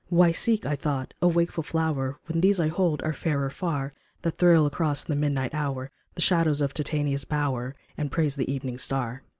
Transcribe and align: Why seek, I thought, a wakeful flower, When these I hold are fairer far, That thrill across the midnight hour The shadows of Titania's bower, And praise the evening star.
Why 0.09 0.31
seek, 0.31 0.65
I 0.65 0.75
thought, 0.75 1.13
a 1.21 1.27
wakeful 1.27 1.61
flower, 1.61 2.17
When 2.25 2.41
these 2.41 2.59
I 2.59 2.69
hold 2.69 3.03
are 3.03 3.13
fairer 3.13 3.51
far, 3.51 3.93
That 4.23 4.39
thrill 4.39 4.65
across 4.65 5.03
the 5.03 5.15
midnight 5.15 5.53
hour 5.53 5.91
The 6.15 6.21
shadows 6.21 6.59
of 6.59 6.73
Titania's 6.73 7.23
bower, 7.23 7.75
And 7.99 8.11
praise 8.11 8.35
the 8.35 8.51
evening 8.51 8.79
star. 8.79 9.21